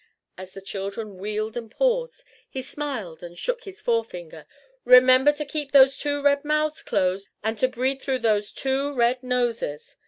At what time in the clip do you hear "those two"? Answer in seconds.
5.73-6.23, 8.25-8.91